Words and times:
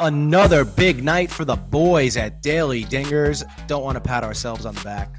Another 0.00 0.64
big 0.64 1.02
night 1.02 1.30
for 1.30 1.44
the 1.44 1.56
boys 1.56 2.16
at 2.16 2.42
Daily 2.42 2.84
Dingers. 2.84 3.44
Don't 3.66 3.82
want 3.82 3.96
to 3.96 4.00
pat 4.00 4.24
ourselves 4.24 4.66
on 4.66 4.74
the 4.74 4.80
back. 4.82 5.14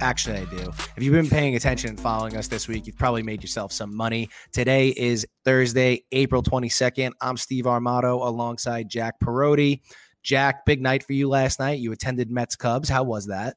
Actually, 0.00 0.38
I 0.38 0.44
do. 0.46 0.72
If 0.96 1.02
you've 1.02 1.14
been 1.14 1.28
paying 1.28 1.56
attention 1.56 1.90
and 1.90 2.00
following 2.00 2.36
us 2.36 2.48
this 2.48 2.68
week, 2.68 2.86
you've 2.86 2.98
probably 2.98 3.22
made 3.22 3.42
yourself 3.42 3.72
some 3.72 3.94
money. 3.94 4.28
Today 4.52 4.88
is 4.90 5.26
Thursday, 5.44 6.04
April 6.12 6.42
22nd. 6.42 7.12
I'm 7.20 7.36
Steve 7.36 7.64
Armato 7.64 8.26
alongside 8.26 8.88
Jack 8.88 9.18
Perotti. 9.20 9.80
Jack, 10.22 10.66
big 10.66 10.82
night 10.82 11.02
for 11.02 11.14
you 11.14 11.28
last 11.28 11.60
night. 11.60 11.78
You 11.78 11.92
attended 11.92 12.30
Mets 12.30 12.56
Cubs. 12.56 12.88
How 12.88 13.04
was 13.04 13.26
that? 13.26 13.56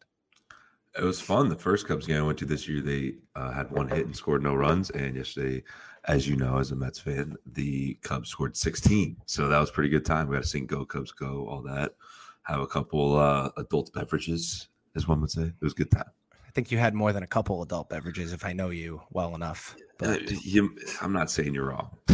It 0.97 1.03
was 1.03 1.19
fun. 1.19 1.49
The 1.49 1.55
first 1.55 1.87
Cubs 1.87 2.07
game 2.07 2.23
I 2.23 2.25
went 2.25 2.37
to 2.39 2.45
this 2.45 2.67
year, 2.67 2.81
they 2.81 3.15
uh, 3.35 3.51
had 3.51 3.69
one 3.71 3.87
hit 3.87 4.05
and 4.05 4.15
scored 4.15 4.41
no 4.41 4.55
runs. 4.55 4.89
And 4.91 5.15
yesterday, 5.15 5.63
as 6.09 6.27
you 6.27 6.35
know, 6.35 6.57
as 6.57 6.71
a 6.71 6.75
Mets 6.75 6.99
fan, 6.99 7.35
the 7.45 7.93
Cubs 8.01 8.29
scored 8.29 8.57
16. 8.57 9.15
So 9.27 9.47
that 9.47 9.59
was 9.59 9.69
pretty 9.69 9.89
good 9.89 10.05
time. 10.05 10.27
We 10.27 10.35
got 10.35 10.41
to 10.41 10.49
sing 10.49 10.65
"Go 10.65 10.83
Cubs 10.83 11.11
Go," 11.11 11.47
all 11.47 11.61
that. 11.61 11.93
Have 12.43 12.61
a 12.61 12.67
couple 12.67 13.15
uh, 13.15 13.51
adult 13.57 13.93
beverages, 13.93 14.69
as 14.95 15.07
one 15.07 15.21
would 15.21 15.29
say. 15.29 15.43
It 15.43 15.61
was 15.61 15.73
a 15.73 15.75
good 15.75 15.91
time. 15.91 16.09
I 16.33 16.51
think 16.51 16.71
you 16.71 16.79
had 16.79 16.95
more 16.95 17.13
than 17.13 17.21
a 17.21 17.27
couple 17.27 17.61
adult 17.61 17.89
beverages, 17.89 18.33
if 18.33 18.43
I 18.43 18.53
know 18.53 18.71
you 18.71 19.03
well 19.11 19.35
enough. 19.35 19.75
Uh, 20.01 20.17
you, 20.43 20.75
I'm 20.99 21.13
not 21.13 21.29
saying 21.29 21.53
you're 21.53 21.67
wrong. 21.67 21.95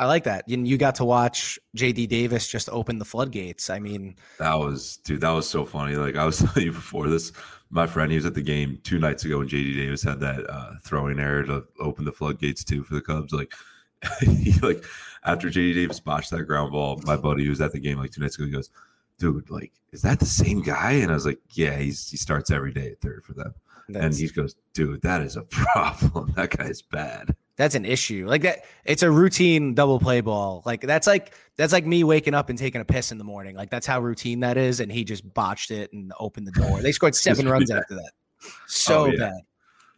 I 0.00 0.06
like 0.06 0.24
that. 0.24 0.48
You, 0.48 0.58
you 0.64 0.76
got 0.76 0.96
to 0.96 1.04
watch 1.04 1.58
JD 1.76 2.08
Davis 2.08 2.48
just 2.48 2.68
open 2.70 2.98
the 2.98 3.04
floodgates. 3.04 3.70
I 3.70 3.78
mean, 3.78 4.16
that 4.38 4.54
was 4.54 4.98
dude. 5.04 5.20
That 5.20 5.30
was 5.30 5.48
so 5.48 5.64
funny. 5.64 5.94
Like 5.94 6.16
I 6.16 6.24
was 6.24 6.38
telling 6.44 6.66
you 6.66 6.72
before 6.72 7.08
this, 7.08 7.32
my 7.70 7.86
friend 7.86 8.10
he 8.10 8.16
was 8.16 8.26
at 8.26 8.34
the 8.34 8.42
game 8.42 8.78
two 8.82 8.98
nights 8.98 9.24
ago 9.24 9.38
when 9.38 9.48
JD 9.48 9.76
Davis 9.76 10.02
had 10.02 10.20
that 10.20 10.48
uh, 10.48 10.72
throwing 10.82 11.18
error 11.18 11.44
to 11.44 11.64
open 11.80 12.04
the 12.04 12.12
floodgates 12.12 12.64
too 12.64 12.82
for 12.82 12.94
the 12.94 13.00
Cubs. 13.00 13.32
Like 13.32 13.52
he 14.20 14.52
like 14.60 14.84
after 15.24 15.48
JD 15.48 15.74
Davis 15.74 16.00
botched 16.00 16.30
that 16.30 16.44
ground 16.44 16.72
ball, 16.72 17.00
my 17.04 17.16
buddy 17.16 17.44
who 17.44 17.50
was 17.50 17.60
at 17.60 17.72
the 17.72 17.80
game 17.80 17.98
like 17.98 18.10
two 18.10 18.20
nights 18.20 18.36
ago, 18.36 18.46
he 18.46 18.52
goes, 18.52 18.70
"Dude, 19.18 19.50
like 19.50 19.72
is 19.92 20.02
that 20.02 20.20
the 20.20 20.26
same 20.26 20.62
guy?" 20.62 20.92
And 20.92 21.10
I 21.10 21.14
was 21.14 21.26
like, 21.26 21.40
"Yeah, 21.50 21.76
he's 21.76 22.08
he 22.10 22.16
starts 22.16 22.50
every 22.50 22.72
day 22.72 22.92
at 22.92 23.00
third 23.00 23.24
for 23.24 23.34
them." 23.34 23.54
That's, 23.88 24.04
and 24.04 24.14
he 24.14 24.28
goes, 24.34 24.56
"Dude, 24.74 25.02
that 25.02 25.22
is 25.22 25.36
a 25.36 25.42
problem. 25.50 26.32
that 26.36 26.56
guy's 26.56 26.82
bad." 26.82 27.34
That's 27.58 27.74
an 27.74 27.84
issue. 27.84 28.26
Like 28.28 28.42
that, 28.42 28.60
it's 28.84 29.02
a 29.02 29.10
routine 29.10 29.74
double 29.74 29.98
play 29.98 30.20
ball. 30.20 30.62
Like 30.64 30.80
that's 30.80 31.08
like 31.08 31.34
that's 31.56 31.72
like 31.72 31.84
me 31.84 32.04
waking 32.04 32.32
up 32.32 32.50
and 32.50 32.58
taking 32.58 32.80
a 32.80 32.84
piss 32.84 33.10
in 33.10 33.18
the 33.18 33.24
morning. 33.24 33.56
Like 33.56 33.68
that's 33.68 33.86
how 33.86 34.00
routine 34.00 34.40
that 34.40 34.56
is. 34.56 34.78
And 34.78 34.90
he 34.90 35.02
just 35.02 35.34
botched 35.34 35.72
it 35.72 35.92
and 35.92 36.12
opened 36.20 36.46
the 36.46 36.52
door. 36.52 36.80
They 36.80 36.92
scored 36.92 37.14
seven 37.16 37.48
runs 37.48 37.72
after 37.72 37.96
that. 37.96 38.12
So 38.68 39.02
oh, 39.02 39.06
yeah. 39.06 39.18
bad. 39.18 39.40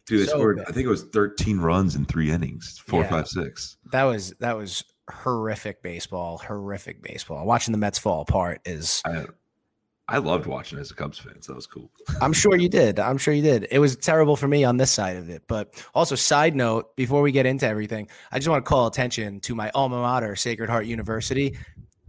Dude, 0.06 0.20
they 0.22 0.24
so 0.24 0.38
scored. 0.38 0.56
Bad. 0.56 0.66
I 0.68 0.72
think 0.72 0.86
it 0.86 0.90
was 0.90 1.04
13 1.04 1.58
runs 1.60 1.96
in 1.96 2.06
three 2.06 2.30
innings. 2.30 2.82
Four, 2.86 3.02
yeah. 3.02 3.10
five, 3.10 3.28
six. 3.28 3.76
That 3.92 4.04
was 4.04 4.30
that 4.40 4.56
was 4.56 4.82
horrific 5.10 5.82
baseball. 5.82 6.38
Horrific 6.38 7.02
baseball. 7.02 7.44
Watching 7.44 7.72
the 7.72 7.78
Mets 7.78 7.98
fall 7.98 8.22
apart 8.22 8.62
is. 8.64 9.02
I, 9.04 9.26
I 10.10 10.18
loved 10.18 10.46
watching 10.46 10.80
as 10.80 10.90
a 10.90 10.94
Cubs 10.94 11.18
fan, 11.18 11.40
so 11.40 11.52
that 11.52 11.56
was 11.56 11.68
cool. 11.68 11.88
I'm 12.20 12.32
sure 12.32 12.56
you 12.56 12.68
did. 12.68 12.98
I'm 12.98 13.16
sure 13.16 13.32
you 13.32 13.42
did. 13.42 13.68
It 13.70 13.78
was 13.78 13.96
terrible 13.96 14.34
for 14.34 14.48
me 14.48 14.64
on 14.64 14.76
this 14.76 14.90
side 14.90 15.16
of 15.16 15.30
it. 15.30 15.42
But 15.46 15.82
also, 15.94 16.16
side 16.16 16.56
note, 16.56 16.96
before 16.96 17.22
we 17.22 17.30
get 17.30 17.46
into 17.46 17.66
everything, 17.66 18.08
I 18.32 18.38
just 18.38 18.48
want 18.48 18.64
to 18.64 18.68
call 18.68 18.88
attention 18.88 19.38
to 19.40 19.54
my 19.54 19.70
alma 19.72 20.00
mater, 20.00 20.34
Sacred 20.34 20.68
Heart 20.68 20.86
University. 20.86 21.56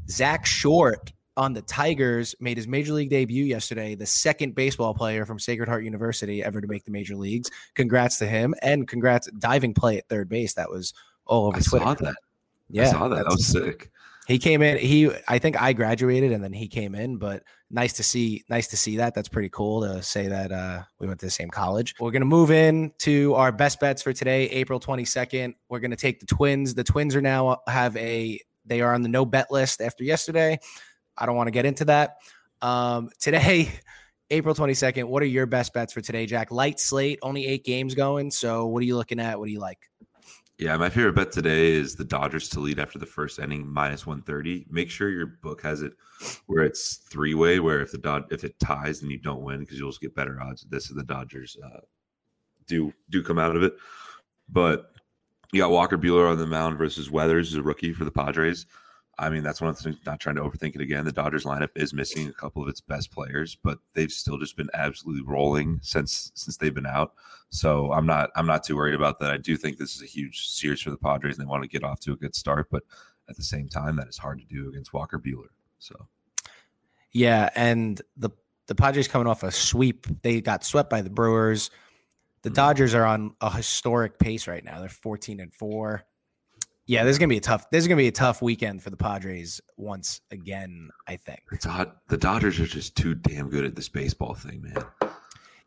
Zach 0.09 0.47
Short 0.47 1.13
on 1.37 1.53
the 1.53 1.61
Tigers 1.61 2.33
made 2.39 2.57
his 2.57 2.67
major 2.67 2.93
league 2.93 3.11
debut 3.11 3.45
yesterday, 3.45 3.93
the 3.93 4.07
second 4.07 4.55
baseball 4.55 4.95
player 4.95 5.23
from 5.23 5.37
Sacred 5.37 5.69
Heart 5.69 5.83
University 5.83 6.43
ever 6.43 6.59
to 6.59 6.67
make 6.67 6.85
the 6.85 6.91
major 6.91 7.15
leagues. 7.15 7.51
Congrats 7.75 8.17
to 8.17 8.25
him 8.25 8.55
and 8.63 8.87
congrats 8.87 9.29
diving 9.37 9.75
play 9.75 9.99
at 9.99 10.09
third 10.09 10.27
base. 10.27 10.55
That 10.55 10.71
was 10.71 10.93
all 11.27 11.47
over 11.47 11.57
I 11.57 11.61
Twitter. 11.61 11.85
Saw 11.85 11.93
that. 11.93 12.15
Yeah, 12.71 12.87
I 12.87 12.91
saw 12.91 13.07
that. 13.09 13.23
That 13.23 13.31
was 13.31 13.45
sick. 13.45 13.91
He 14.27 14.39
came 14.39 14.61
in. 14.61 14.77
He, 14.77 15.11
I 15.27 15.39
think 15.39 15.61
I 15.61 15.73
graduated 15.73 16.31
and 16.31 16.43
then 16.43 16.53
he 16.53 16.67
came 16.67 16.95
in, 16.95 17.17
but 17.17 17.43
nice 17.71 17.93
to 17.93 18.03
see. 18.03 18.43
Nice 18.49 18.67
to 18.67 18.77
see 18.77 18.97
that. 18.97 19.15
That's 19.15 19.29
pretty 19.29 19.49
cool 19.49 19.81
to 19.81 20.03
say 20.03 20.27
that 20.27 20.51
uh, 20.51 20.83
we 20.99 21.07
went 21.07 21.19
to 21.21 21.25
the 21.25 21.31
same 21.31 21.49
college. 21.49 21.95
We're 21.99 22.11
gonna 22.11 22.25
move 22.25 22.51
in 22.51 22.93
to 22.99 23.33
our 23.35 23.51
best 23.51 23.79
bets 23.79 24.01
for 24.01 24.13
today, 24.13 24.49
April 24.49 24.79
twenty 24.79 25.05
second. 25.05 25.55
We're 25.69 25.79
gonna 25.79 25.95
take 25.95 26.19
the 26.19 26.25
Twins. 26.25 26.73
The 26.73 26.83
Twins 26.83 27.15
are 27.15 27.21
now 27.21 27.57
have 27.67 27.95
a. 27.97 28.39
They 28.65 28.81
are 28.81 28.93
on 28.93 29.01
the 29.01 29.09
no 29.09 29.25
bet 29.25 29.51
list 29.51 29.81
after 29.81 30.03
yesterday. 30.03 30.59
I 31.17 31.25
don't 31.25 31.35
want 31.35 31.47
to 31.47 31.51
get 31.51 31.65
into 31.65 31.85
that. 31.85 32.17
Um, 32.61 33.09
today, 33.19 33.71
April 34.29 34.55
22nd, 34.55 35.05
what 35.05 35.23
are 35.23 35.27
your 35.27 35.45
best 35.45 35.73
bets 35.73 35.93
for 35.93 36.01
today, 36.01 36.25
Jack? 36.25 36.51
Light 36.51 36.79
slate, 36.79 37.19
only 37.21 37.45
eight 37.45 37.65
games 37.65 37.95
going. 37.95 38.31
So, 38.31 38.67
what 38.67 38.81
are 38.81 38.85
you 38.85 38.95
looking 38.95 39.19
at? 39.19 39.39
What 39.39 39.45
do 39.45 39.51
you 39.51 39.59
like? 39.59 39.90
Yeah, 40.61 40.77
my 40.77 40.91
favorite 40.91 41.15
bet 41.15 41.31
today 41.31 41.71
is 41.71 41.95
the 41.95 42.03
Dodgers 42.03 42.47
to 42.49 42.59
lead 42.59 42.77
after 42.77 42.99
the 42.99 43.05
first 43.07 43.39
inning, 43.39 43.67
minus 43.67 44.05
130. 44.05 44.67
Make 44.69 44.91
sure 44.91 45.09
your 45.09 45.25
book 45.25 45.59
has 45.63 45.81
it 45.81 45.93
where 46.45 46.63
it's 46.63 46.97
three 46.97 47.33
way, 47.33 47.59
where 47.59 47.81
if 47.81 47.91
the 47.91 47.97
Dod 47.97 48.25
if 48.29 48.43
it 48.43 48.59
ties, 48.59 48.99
then 49.01 49.09
you 49.09 49.17
don't 49.17 49.41
win 49.41 49.61
because 49.61 49.79
you'll 49.79 49.89
just 49.89 50.01
get 50.01 50.13
better 50.13 50.39
odds. 50.39 50.67
This 50.69 50.91
is 50.91 50.95
the 50.95 51.01
Dodgers 51.01 51.57
uh, 51.65 51.79
do 52.67 52.93
do 53.09 53.23
come 53.23 53.39
out 53.39 53.55
of 53.55 53.63
it. 53.63 53.73
But 54.49 54.91
you 55.51 55.61
got 55.61 55.71
Walker 55.71 55.97
Buehler 55.97 56.29
on 56.29 56.37
the 56.37 56.45
mound 56.45 56.77
versus 56.77 57.09
Weathers, 57.09 57.55
a 57.55 57.63
rookie 57.63 57.91
for 57.91 58.05
the 58.05 58.11
Padres. 58.11 58.67
I 59.21 59.29
mean, 59.29 59.43
that's 59.43 59.61
one 59.61 59.69
of 59.69 59.77
the 59.77 59.83
things, 59.83 59.97
not 60.03 60.19
trying 60.19 60.35
to 60.37 60.41
overthink 60.41 60.73
it 60.73 60.81
again. 60.81 61.05
The 61.05 61.11
Dodgers 61.11 61.43
lineup 61.43 61.69
is 61.75 61.93
missing 61.93 62.27
a 62.27 62.33
couple 62.33 62.63
of 62.63 62.67
its 62.67 62.81
best 62.81 63.11
players, 63.11 63.55
but 63.55 63.77
they've 63.93 64.11
still 64.11 64.39
just 64.39 64.57
been 64.57 64.69
absolutely 64.73 65.23
rolling 65.23 65.79
since 65.83 66.31
since 66.33 66.57
they've 66.57 66.73
been 66.73 66.87
out. 66.87 67.13
So 67.49 67.91
I'm 67.91 68.07
not 68.07 68.31
I'm 68.35 68.47
not 68.47 68.63
too 68.63 68.75
worried 68.75 68.95
about 68.95 69.19
that. 69.19 69.31
I 69.31 69.37
do 69.37 69.55
think 69.57 69.77
this 69.77 69.95
is 69.95 70.01
a 70.01 70.07
huge 70.07 70.47
series 70.47 70.81
for 70.81 70.89
the 70.89 70.97
Padres 70.97 71.37
and 71.37 71.45
they 71.45 71.49
want 71.49 71.61
to 71.61 71.69
get 71.69 71.83
off 71.83 71.99
to 72.01 72.13
a 72.13 72.15
good 72.15 72.35
start, 72.35 72.67
but 72.71 72.83
at 73.29 73.37
the 73.37 73.43
same 73.43 73.69
time, 73.69 73.95
that 73.97 74.07
is 74.07 74.17
hard 74.17 74.39
to 74.39 74.45
do 74.45 74.67
against 74.69 74.91
Walker 74.91 75.19
Buehler. 75.19 75.49
So 75.77 76.07
yeah, 77.11 77.49
and 77.55 78.01
the 78.17 78.31
the 78.65 78.75
Padres 78.75 79.07
coming 79.07 79.27
off 79.27 79.43
a 79.43 79.51
sweep. 79.51 80.07
They 80.23 80.41
got 80.41 80.63
swept 80.63 80.89
by 80.89 81.01
the 81.01 81.09
Brewers. 81.11 81.69
The 82.41 82.49
mm-hmm. 82.49 82.55
Dodgers 82.55 82.95
are 82.95 83.05
on 83.05 83.35
a 83.39 83.55
historic 83.55 84.17
pace 84.17 84.47
right 84.47 84.63
now. 84.63 84.79
They're 84.79 84.89
14 84.89 85.39
and 85.39 85.53
4. 85.53 86.03
Yeah, 86.91 87.05
this 87.05 87.13
is 87.13 87.19
gonna 87.19 87.29
be 87.29 87.37
a 87.37 87.39
tough. 87.39 87.69
This 87.69 87.85
is 87.85 87.87
gonna 87.87 87.95
be 87.95 88.09
a 88.09 88.11
tough 88.11 88.41
weekend 88.41 88.83
for 88.83 88.89
the 88.89 88.97
Padres 88.97 89.61
once 89.77 90.19
again. 90.29 90.89
I 91.07 91.15
think 91.15 91.39
it's 91.53 91.63
hot. 91.63 91.95
the 92.09 92.17
Dodgers 92.17 92.59
are 92.59 92.65
just 92.65 92.97
too 92.97 93.15
damn 93.15 93.49
good 93.49 93.63
at 93.63 93.77
this 93.77 93.87
baseball 93.87 94.33
thing, 94.33 94.61
man. 94.61 95.13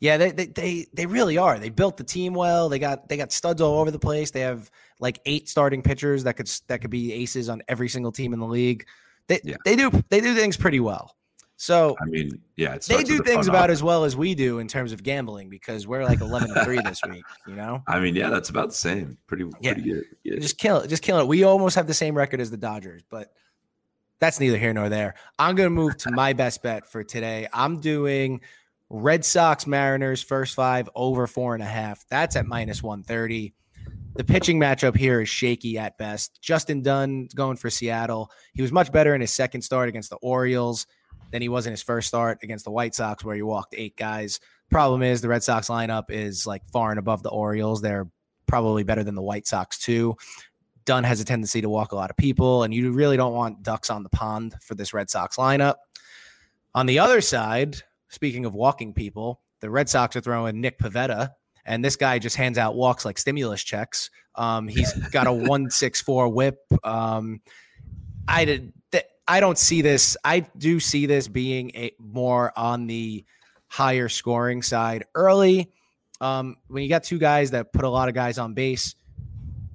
Yeah, 0.01 0.19
they, 0.19 0.33
they 0.33 0.47
they 0.49 0.87
they 0.93 1.07
really 1.07 1.39
are. 1.39 1.59
They 1.59 1.71
built 1.71 1.97
the 1.97 2.05
team 2.05 2.35
well. 2.35 2.69
They 2.69 2.79
got 2.79 3.09
they 3.09 3.17
got 3.17 3.33
studs 3.33 3.63
all 3.63 3.81
over 3.81 3.91
the 3.91 3.99
place. 3.99 4.33
They 4.33 4.41
have 4.41 4.71
like 5.01 5.19
eight 5.25 5.49
starting 5.49 5.81
pitchers 5.81 6.25
that 6.25 6.35
could 6.35 6.51
that 6.67 6.83
could 6.83 6.91
be 6.91 7.15
aces 7.15 7.49
on 7.49 7.63
every 7.69 7.89
single 7.89 8.13
team 8.13 8.35
in 8.35 8.39
the 8.39 8.47
league. 8.47 8.85
They 9.27 9.41
yeah. 9.45 9.57
they 9.65 9.77
do 9.77 9.91
they 10.11 10.21
do 10.21 10.35
things 10.35 10.59
pretty 10.59 10.81
well. 10.81 11.17
So 11.65 11.97
I 12.03 12.05
mean, 12.05 12.43
yeah, 12.57 12.77
they 12.87 13.03
do 13.03 13.23
things 13.23 13.49
about 13.49 13.71
as 13.71 13.83
well 13.83 14.05
as 14.05 14.19
we 14.19 14.35
do 14.35 14.59
in 14.59 14.69
terms 14.69 14.93
of 14.93 15.03
gambling 15.03 15.49
because 15.49 15.87
we're 15.87 16.05
like 16.05 16.21
eleven 16.21 16.51
and 16.51 16.63
three 16.63 16.79
this 16.85 17.01
week. 17.09 17.25
You 17.47 17.55
know, 17.55 17.83
I 17.89 18.01
mean, 18.01 18.15
yeah, 18.15 18.29
that's 18.29 18.51
about 18.51 18.69
the 18.69 18.75
same. 18.75 19.17
Pretty, 19.27 19.45
yeah. 19.63 19.73
pretty 19.73 19.91
good. 19.91 20.05
Yeah. 20.25 20.39
Just 20.41 20.59
kill 20.59 20.81
it, 20.81 20.89
just 20.89 21.03
kill 21.03 21.21
it. 21.21 21.27
We 21.27 21.43
almost 21.45 21.75
have 21.77 21.87
the 21.87 21.95
same 21.95 22.15
record 22.15 22.43
as 22.43 22.51
the 22.51 22.59
Dodgers, 22.59 23.03
but 23.09 23.33
that's 24.19 24.41
neither 24.41 24.59
here 24.59 24.75
nor 24.75 24.91
there. 24.91 25.15
I'm 25.39 25.55
going 25.55 25.67
to 25.67 25.75
move 25.75 25.97
to 25.99 26.11
my 26.11 26.35
best 26.35 26.63
bet 26.63 26.85
for 26.85 27.03
today. 27.03 27.49
I'm 27.51 27.81
doing 27.81 28.43
Red 28.91 29.25
Sox 29.25 29.67
Mariners 29.67 30.23
first 30.23 30.55
five 30.55 30.91
over 30.95 31.27
four 31.27 31.55
and 31.55 31.63
a 31.63 31.67
half. 31.67 32.05
That's 32.11 32.37
at 32.37 32.45
minus 32.45 32.83
one 32.83 33.05
thirty. 33.05 33.55
The 34.17 34.25
pitching 34.25 34.61
matchup 34.61 34.99
here 34.99 35.23
is 35.23 35.31
shaky 35.31 35.79
at 35.79 35.97
best. 35.97 36.43
Justin 36.43 36.83
Dunn 36.83 37.29
going 37.35 37.57
for 37.57 37.71
Seattle. 37.71 38.31
He 38.53 38.61
was 38.61 38.71
much 38.71 38.93
better 38.93 39.15
in 39.15 39.23
his 39.23 39.33
second 39.33 39.63
start 39.63 39.89
against 39.89 40.11
the 40.11 40.17
Orioles 40.17 40.87
than 41.31 41.43
he 41.43 41.49
was 41.49 41.67
in 41.67 41.73
his 41.73 41.83
first 41.83 42.09
start 42.09 42.39
against 42.43 42.65
the 42.65 42.71
White 42.71 42.95
Sox, 42.95 43.25
where 43.25 43.37
he 43.37 43.43
walked 43.43 43.75
eight 43.77 43.97
guys. 43.97 44.41
Problem 44.71 45.03
is, 45.03 45.21
the 45.21 45.29
Red 45.29 45.43
Sox 45.43 45.69
lineup 45.69 46.05
is 46.11 46.47
like 46.47 46.67
far 46.73 46.91
and 46.91 46.99
above 46.99 47.23
the 47.23 47.31
Orioles. 47.31 47.81
They're 47.81 48.09
probably 48.47 48.83
better 48.83 49.05
than 49.05 49.15
the 49.15 49.23
White 49.23 49.47
Sox, 49.47 49.79
too. 49.79 50.17
Dunn 50.85 51.05
has 51.05 51.21
a 51.21 51.25
tendency 51.25 51.61
to 51.61 51.69
walk 51.69 51.93
a 51.93 51.97
lot 51.97 52.11
of 52.11 52.17
people, 52.17 52.63
and 52.63 52.75
you 52.75 52.93
really 52.93 53.17
don't 53.17 53.33
want 53.33 53.63
ducks 53.63 53.91
on 53.91 54.03
the 54.03 54.11
pond 54.11 54.55
for 54.61 54.75
this 54.75 54.93
Red 54.93 55.11
Sox 55.11 55.37
lineup. 55.37 55.77
On 56.75 56.87
the 56.87 56.99
other 56.99 57.21
side, 57.21 57.77
speaking 58.09 58.45
of 58.45 58.55
walking 58.55 58.93
people, 58.93 59.41
the 59.61 59.71
Red 59.71 59.89
Sox 59.89 60.17
are 60.17 60.21
throwing 60.21 60.61
Nick 60.61 60.79
Pivetta, 60.79 61.31
and 61.65 61.85
this 61.85 61.97
guy 61.97 62.19
just 62.19 62.37
hands 62.37 62.59
out 62.59 62.75
walks 62.75 63.05
like 63.05 63.19
stimulus 63.19 63.63
checks. 63.63 64.11
Um, 64.35 64.69
he's 64.69 64.93
got 65.09 65.27
a 65.27 65.33
one 65.33 65.71
six 65.71 66.01
four 66.01 66.29
whip. 66.29 66.59
Um, 66.83 67.41
I 68.29 68.45
did 68.45 68.73
I 69.27 69.41
don't 69.41 69.59
see 69.59 69.83
this. 69.83 70.17
I 70.25 70.41
do 70.59 70.81
see 70.81 71.07
this 71.07 71.29
being 71.29 71.71
a 71.75 71.93
more 71.99 72.53
on 72.57 72.87
the 72.87 73.25
higher 73.69 74.09
scoring 74.09 74.63
side 74.63 75.05
early. 75.15 75.73
Um, 76.21 76.57
when 76.69 76.83
you 76.83 76.89
got 76.89 77.05
two 77.05 77.19
guys 77.19 77.51
that 77.53 77.73
put 77.73 77.85
a 77.85 77.89
lot 77.89 78.09
of 78.09 78.15
guys 78.15 78.39
on 78.39 78.55
base, 78.55 78.95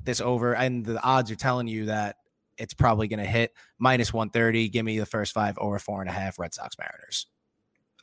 this 0.06 0.22
over, 0.22 0.54
and 0.56 0.86
the 0.86 1.02
odds 1.02 1.32
are 1.32 1.36
telling 1.36 1.68
you 1.68 1.86
that 1.86 2.18
it's 2.58 2.74
probably 2.74 3.08
going 3.08 3.20
to 3.20 3.26
hit 3.26 3.54
minus 3.78 4.14
130. 4.14 4.70
Give 4.70 4.86
me 4.86 5.00
the 5.00 5.06
first 5.06 5.34
five 5.34 5.58
over 5.58 5.80
four 5.80 6.02
and 6.02 6.10
a 6.10 6.14
half 6.14 6.40
Red 6.40 6.54
Sox 6.54 6.78
Mariners. 6.78 7.28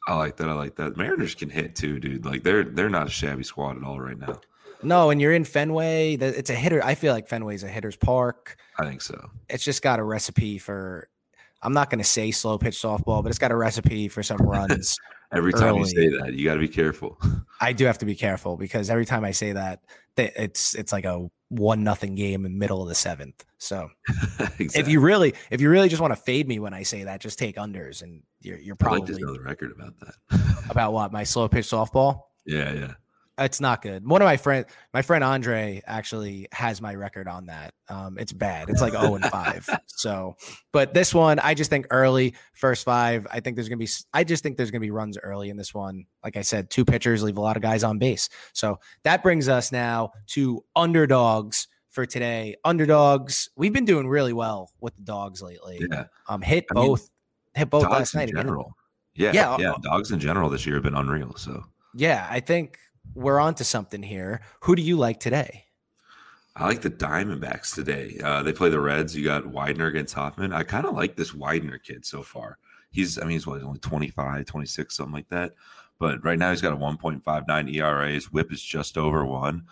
I 0.09 0.17
like 0.17 0.37
that. 0.37 0.49
I 0.49 0.53
like 0.53 0.77
that. 0.77 0.97
Mariners 0.97 1.35
can 1.35 1.51
hit 1.51 1.75
too, 1.75 1.99
dude. 1.99 2.25
Like 2.25 2.45
they're 2.45 2.63
they're 2.65 2.89
not 2.89 3.09
a 3.09 3.11
shabby 3.11 3.43
squad 3.43 3.77
at 3.77 3.83
all 3.83 4.01
right 4.01 4.19
now. 4.19 4.41
No, 4.83 5.11
and 5.11 5.21
you're 5.21 5.33
in 5.33 5.45
Fenway. 5.45 6.15
It's 6.15 6.51
a 6.51 6.55
hitter. 6.55 6.85
I 6.85 6.95
feel 6.95 7.13
like 7.13 7.29
Fenway's 7.29 7.65
a 7.65 7.69
hitter's 7.69 7.97
park. 7.97 8.57
I 8.79 8.85
think 8.85 9.03
so. 9.03 9.31
It's 9.49 9.65
just 9.65 9.83
got 9.83 9.99
a 9.99 10.05
recipe 10.05 10.59
for. 10.59 11.09
I'm 11.67 11.73
not 11.73 11.91
going 11.91 11.99
to 11.99 12.05
say 12.05 12.31
slow 12.31 12.59
pitch 12.59 12.77
softball, 12.81 13.25
but 13.25 13.31
it's 13.31 13.41
got 13.41 13.51
a 13.51 13.57
recipe 13.57 14.07
for 14.07 14.23
some 14.23 14.37
runs. 14.39 14.97
every 15.33 15.53
time 15.53 15.75
you 15.75 15.85
say 15.85 16.09
that, 16.11 16.35
you 16.35 16.45
got 16.45 16.55
to 16.55 16.61
be 16.61 16.69
careful. 16.69 17.19
I 17.61 17.73
do 17.73 17.87
have 17.87 17.99
to 17.99 18.07
be 18.07 18.15
careful 18.15 18.57
because 18.57 18.89
every 18.89 19.05
time 19.05 19.25
I 19.25 19.33
say 19.33 19.51
that, 19.51 19.81
it's 20.17 20.77
it's 20.77 20.93
like 20.93 21.05
a 21.05 21.27
one 21.49 21.83
nothing 21.83 22.15
game 22.15 22.47
in 22.47 22.53
the 22.53 22.59
middle 22.59 22.83
of 22.83 22.89
the 22.89 22.95
seventh. 22.95 23.45
So 23.59 23.89
exactly. 24.39 24.81
if 24.81 24.87
you 24.87 25.01
really 25.01 25.35
if 25.51 25.61
you 25.61 25.69
really 25.69 25.89
just 25.89 26.01
want 26.01 26.15
to 26.15 26.21
fade 26.21 26.47
me 26.47 26.61
when 26.61 26.73
I 26.73 26.85
say 26.85 27.03
that, 27.03 27.21
just 27.21 27.37
take 27.37 27.57
unders 27.57 28.01
and 28.01 28.23
you're 28.43 28.59
you're 28.59 28.77
probably 28.77 29.03
I'd 29.03 29.09
like 29.09 29.19
to 29.19 29.27
know 29.27 29.33
the 29.33 29.43
record 29.43 29.73
about 29.73 29.95
that. 29.99 30.71
about 30.71 30.93
what 30.93 31.13
my 31.13 31.25
slow 31.25 31.49
pitch 31.49 31.67
softball. 31.67 32.21
Yeah, 32.49 32.73
yeah 32.75 32.93
it's 33.39 33.61
not 33.61 33.83
good. 33.83 34.07
One 34.09 34.23
of 34.23 34.27
my 34.27 34.37
friend, 34.37 34.65
my 34.95 35.03
friend 35.03 35.23
Andre, 35.23 35.83
actually 35.87 36.49
has 36.53 36.81
my 36.81 36.95
record 36.95 37.29
on 37.29 37.47
that. 37.47 37.75
Um, 37.89 38.19
it's 38.19 38.33
bad. 38.33 38.71
It's 38.71 38.81
like 38.81 38.93
zero 38.93 39.11
oh 39.11 39.15
and 39.15 39.25
five. 39.27 39.69
So, 39.99 40.37
but 40.73 40.93
this 40.93 41.15
one, 41.15 41.39
I 41.39 41.55
just 41.55 41.71
think 41.71 41.87
early 41.91 42.35
first 42.53 42.85
five. 42.85 43.27
I 43.31 43.41
think 43.41 43.57
there's 43.57 43.69
gonna 43.69 43.79
be. 43.79 43.89
I 44.13 44.25
just 44.25 44.43
think 44.43 44.59
there's 44.59 44.71
gonna 44.71 44.81
be 44.81 44.91
runs 44.91 45.17
early 45.17 45.49
in 45.49 45.57
this 45.57 45.73
one. 45.73 46.05
Like 46.23 46.37
I 46.37 46.43
said, 46.43 46.69
two 46.69 46.85
pitchers 46.85 47.23
leave 47.23 47.39
a 47.39 47.41
lot 47.41 47.57
of 47.57 47.63
guys 47.63 47.83
on 47.83 47.99
base. 47.99 48.29
So 48.53 48.79
that 49.05 49.23
brings 49.23 49.49
us 49.49 49.73
now 49.73 50.13
to 50.29 50.63
underdogs 50.77 51.67
for 51.89 52.05
today. 52.05 52.57
Underdogs. 52.63 53.49
We've 53.57 53.73
been 53.73 53.87
doing 53.87 54.07
really 54.07 54.35
well 54.35 54.71
with 54.81 54.95
the 54.97 55.03
dogs 55.03 55.41
lately. 55.41 55.81
Yeah. 55.91 56.05
Um, 56.29 56.43
hit 56.43 56.67
I 56.71 56.75
both. 56.75 57.01
Mean, 57.01 57.09
hit 57.55 57.71
both 57.71 57.85
last 57.85 58.15
night. 58.15 58.29
In 58.29 58.37
general. 58.37 58.75
Yeah, 59.15 59.33
yeah, 59.33 59.57
yeah. 59.59 59.73
Dogs 59.81 60.11
in 60.11 60.21
general 60.21 60.51
this 60.51 60.67
year 60.67 60.77
have 60.77 60.85
been 60.85 60.95
unreal. 60.95 61.35
So 61.37 61.65
yeah, 61.95 62.27
I 62.31 62.41
think 62.41 62.79
we're 63.17 63.41
on 63.41 63.55
to 63.57 63.65
something 63.65 64.03
here. 64.03 64.43
Who 64.61 64.77
do 64.77 64.83
you 64.83 64.97
like 64.97 65.19
today? 65.19 65.65
I 66.55 66.67
like 66.67 66.83
the 66.83 66.91
Diamondbacks 66.91 67.75
today. 67.75 68.19
Uh, 68.23 68.43
they 68.43 68.53
play 68.53 68.69
the 68.69 68.81
Reds. 68.81 69.17
You 69.17 69.25
got 69.25 69.47
Widener 69.47 69.87
against 69.87 70.15
Hoffman. 70.15 70.53
I 70.53 70.63
kind 70.63 70.87
of 70.87 70.95
like 70.95 71.17
this 71.17 71.35
Widener 71.35 71.79
kid 71.79 72.07
so 72.07 72.23
far. 72.23 72.59
He's, 72.91 73.19
I 73.19 73.23
mean, 73.23 73.33
he's 73.33 73.47
what, 73.47 73.57
he's 73.57 73.65
only 73.67 73.79
25, 73.81 74.47
26, 74.47 74.97
something 74.97 75.13
like 75.13 75.29
that. 75.29 75.53
But 75.99 76.25
right 76.25 76.39
now 76.39 76.51
he's 76.51 76.63
got 76.63 76.73
a 76.73 76.77
1.59 76.77 77.75
ERA. 77.75 78.11
His 78.11 78.33
whip 78.33 78.53
is 78.53 78.63
just 78.63 78.97
over 78.97 79.25
one. 79.25 79.65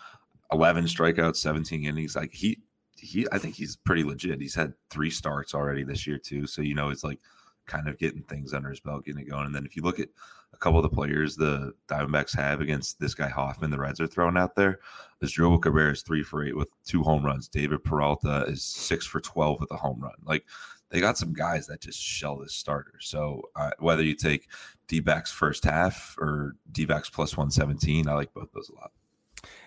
11 0.51 0.85
strikeouts, 0.85 1.37
17 1.37 1.85
innings. 1.85 2.15
Like 2.15 2.33
he, 2.33 2.59
he, 2.97 3.27
I 3.31 3.37
think 3.37 3.55
he's 3.55 3.75
pretty 3.75 4.03
legit. 4.03 4.41
He's 4.41 4.55
had 4.55 4.73
three 4.89 5.09
starts 5.09 5.55
already 5.55 5.83
this 5.83 6.05
year 6.05 6.19
too. 6.19 6.45
So, 6.45 6.61
you 6.61 6.75
know, 6.75 6.89
it's 6.89 7.03
like 7.03 7.19
kind 7.65 7.87
of 7.87 7.97
getting 7.97 8.21
things 8.23 8.53
under 8.53 8.69
his 8.69 8.79
belt, 8.79 9.05
getting 9.05 9.21
it 9.21 9.29
going. 9.29 9.47
And 9.47 9.55
then 9.55 9.65
if 9.65 9.75
you 9.75 9.81
look 9.81 9.99
at 9.99 10.09
a 10.55 10.59
couple 10.59 10.79
of 10.79 10.83
the 10.83 10.95
players 10.95 11.35
the 11.35 11.73
Diamondbacks 11.87 12.35
have 12.35 12.61
against 12.61 12.99
this 12.99 13.13
guy 13.13 13.27
Hoffman, 13.27 13.71
the 13.71 13.77
Reds 13.77 13.99
are 13.99 14.07
throwing 14.07 14.37
out 14.37 14.55
there. 14.55 14.79
Asdrubal 15.23 15.61
Cabrera 15.61 15.91
is 15.91 16.01
three 16.01 16.23
for 16.23 16.43
eight 16.43 16.55
with 16.55 16.69
two 16.85 17.03
home 17.03 17.25
runs. 17.25 17.47
David 17.47 17.83
Peralta 17.83 18.45
is 18.47 18.63
six 18.63 19.05
for 19.05 19.19
12 19.19 19.59
with 19.59 19.71
a 19.71 19.77
home 19.77 19.99
run. 19.99 20.15
Like 20.23 20.45
they 20.89 20.99
got 20.99 21.17
some 21.17 21.33
guys 21.33 21.67
that 21.67 21.81
just 21.81 21.99
shell 21.99 22.37
this 22.37 22.53
starter. 22.53 22.93
So 22.99 23.49
uh, 23.55 23.71
whether 23.79 24.03
you 24.03 24.15
take 24.15 24.47
D 24.87 25.01
first 25.25 25.63
half 25.63 26.15
or 26.17 26.55
D 26.71 26.85
plus 26.85 27.37
117, 27.37 28.07
I 28.07 28.13
like 28.13 28.33
both 28.33 28.51
those 28.53 28.69
a 28.69 28.75
lot. 28.75 28.91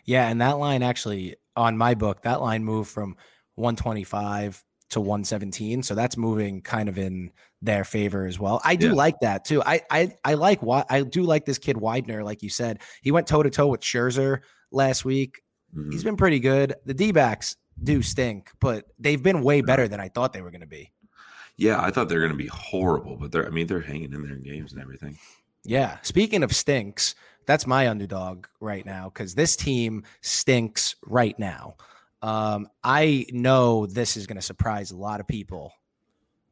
Yeah. 0.05 0.29
And 0.29 0.41
that 0.41 0.59
line 0.59 0.83
actually 0.83 1.37
on 1.57 1.77
my 1.77 1.95
book, 1.95 2.23
that 2.23 2.41
line 2.41 2.65
moved 2.65 2.91
from 2.91 3.17
125 3.57 4.65
to 4.91 5.01
117. 5.01 5.83
So 5.83 5.95
that's 5.95 6.17
moving 6.17 6.63
kind 6.63 6.89
of 6.89 6.99
in 6.99 7.31
their 7.61 7.85
favor 7.85 8.27
as 8.27 8.39
well. 8.39 8.61
I 8.65 8.77
do 8.77 8.89
yeah. 8.89 8.93
like 8.95 9.21
that 9.21 9.45
too. 9.45 9.63
I 9.63 9.83
I 9.91 10.13
I 10.25 10.35
like 10.35 10.63
what 10.63 10.87
I 10.91 11.03
do 11.03 11.23
like 11.23 11.45
this 11.45 11.59
kid 11.59 11.77
Widener, 11.77 12.25
like 12.25 12.43
you 12.43 12.49
said. 12.49 12.81
He 13.03 13.11
went 13.11 13.27
toe 13.27 13.43
to 13.43 13.51
toe 13.51 13.67
with 13.67 13.81
Scherzer 13.81 14.41
last 14.71 15.05
week. 15.05 15.43
Mm-hmm. 15.77 15.91
He's 15.91 16.05
been 16.05 16.17
pretty 16.17 16.41
good. 16.41 16.75
The 16.87 16.95
D 16.95 17.13
backs 17.13 17.57
do 17.83 18.03
stink, 18.03 18.51
but 18.61 18.87
they've 18.99 19.23
been 19.23 19.43
way 19.43 19.61
better 19.61 19.89
than 19.89 20.01
I 20.01 20.09
thought 20.09 20.33
they 20.33 20.43
were 20.43 20.51
going 20.51 20.63
to 20.63 20.67
be. 20.67 20.91
Yeah, 21.57 21.81
I 21.83 21.91
thought 21.91 22.09
they 22.09 22.15
were 22.15 22.23
going 22.23 22.33
to 22.33 22.39
be 22.39 22.47
horrible, 22.47 23.17
but 23.17 23.33
they're 23.33 23.47
I 23.47 23.51
mean 23.51 23.67
they're 23.67 23.81
hanging 23.81 24.13
in 24.13 24.23
there 24.23 24.35
in 24.35 24.43
games 24.43 24.73
and 24.73 24.81
everything. 24.81 25.19
Yeah. 25.65 25.99
Speaking 26.03 26.43
of 26.43 26.55
stinks, 26.55 27.15
that's 27.47 27.67
my 27.67 27.89
underdog 27.89 28.47
right 28.61 28.87
now 28.87 29.11
because 29.13 29.35
this 29.35 29.57
team 29.57 30.05
stinks 30.21 30.95
right 31.07 31.39
now. 31.39 31.77
Um, 32.23 32.69
I 32.83 33.27
know 33.31 33.87
this 33.87 34.17
is 34.17 34.27
going 34.27 34.37
to 34.37 34.43
surprise 34.43 34.91
a 34.91 34.97
lot 34.97 35.21
of 35.21 35.27
people. 35.27 35.73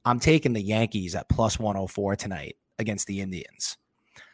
I'm 0.05 0.21
taking 0.21 0.53
the 0.53 0.63
Yankees 0.63 1.15
at 1.15 1.29
plus 1.29 1.59
104 1.59 2.17
tonight 2.17 2.57
against 2.79 3.07
the 3.07 3.21
Indians. 3.21 3.77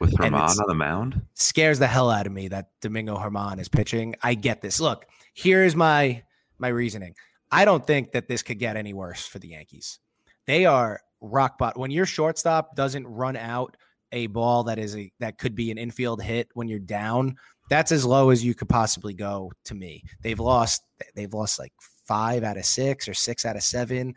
With 0.00 0.14
Germán 0.14 0.48
on 0.60 0.66
the 0.68 0.74
mound? 0.74 1.22
Scares 1.34 1.78
the 1.78 1.86
hell 1.86 2.10
out 2.10 2.26
of 2.26 2.32
me 2.32 2.48
that 2.48 2.68
Domingo 2.80 3.16
Germán 3.16 3.58
is 3.58 3.68
pitching. 3.68 4.14
I 4.22 4.34
get 4.34 4.60
this. 4.60 4.80
Look, 4.80 5.06
here's 5.34 5.74
my 5.74 6.22
my 6.58 6.68
reasoning. 6.68 7.14
I 7.50 7.64
don't 7.64 7.86
think 7.86 8.12
that 8.12 8.28
this 8.28 8.42
could 8.42 8.58
get 8.58 8.76
any 8.76 8.94
worse 8.94 9.26
for 9.26 9.38
the 9.38 9.48
Yankees. 9.48 9.98
They 10.46 10.66
are 10.66 11.00
rock 11.20 11.58
bottom. 11.58 11.80
When 11.80 11.90
your 11.90 12.06
shortstop 12.06 12.76
doesn't 12.76 13.06
run 13.06 13.36
out 13.36 13.76
a 14.12 14.26
ball 14.26 14.64
that 14.64 14.78
is 14.78 14.96
a 14.96 15.10
that 15.20 15.38
could 15.38 15.54
be 15.54 15.70
an 15.70 15.78
infield 15.78 16.22
hit 16.22 16.48
when 16.54 16.68
you're 16.68 16.78
down, 16.78 17.36
that's 17.68 17.92
as 17.92 18.04
low 18.04 18.30
as 18.30 18.44
you 18.44 18.54
could 18.54 18.68
possibly 18.68 19.14
go 19.14 19.52
to 19.64 19.74
me. 19.74 20.04
They've 20.22 20.38
lost 20.38 20.82
they've 21.14 21.32
lost 21.32 21.58
like 21.58 21.72
5 22.06 22.44
out 22.44 22.56
of 22.56 22.64
6 22.64 23.08
or 23.08 23.14
6 23.14 23.46
out 23.46 23.56
of 23.56 23.62
7. 23.62 24.14